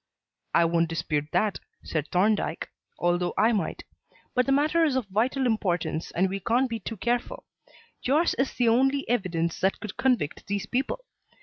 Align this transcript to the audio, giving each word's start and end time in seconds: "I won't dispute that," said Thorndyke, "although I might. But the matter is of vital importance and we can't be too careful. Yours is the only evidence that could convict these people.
"I 0.55 0.65
won't 0.65 0.89
dispute 0.89 1.25
that," 1.31 1.59
said 1.83 2.07
Thorndyke, 2.07 2.71
"although 2.97 3.35
I 3.37 3.51
might. 3.51 3.83
But 4.33 4.47
the 4.47 4.51
matter 4.51 4.83
is 4.83 4.95
of 4.95 5.05
vital 5.09 5.45
importance 5.45 6.09
and 6.09 6.27
we 6.27 6.39
can't 6.39 6.67
be 6.67 6.79
too 6.79 6.97
careful. 6.97 7.43
Yours 8.01 8.33
is 8.33 8.51
the 8.55 8.67
only 8.67 9.07
evidence 9.07 9.59
that 9.59 9.79
could 9.79 9.97
convict 9.97 10.47
these 10.47 10.65
people. 10.65 11.05